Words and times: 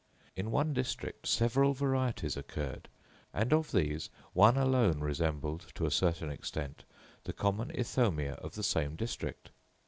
In 0.35 0.49
one 0.49 0.73
district 0.73 1.27
several 1.27 1.73
varieties 1.73 2.35
occurred, 2.35 2.89
and 3.35 3.53
of 3.53 3.71
these 3.71 4.09
one 4.33 4.57
alone 4.57 4.99
resembled, 4.99 5.67
to 5.75 5.85
a 5.85 5.91
certain 5.91 6.31
extent, 6.31 6.85
the 7.25 7.33
common 7.33 7.69
Ithomia 7.69 8.33
of 8.37 8.55
the 8.55 8.63
same 8.63 8.95
district. 8.95 9.51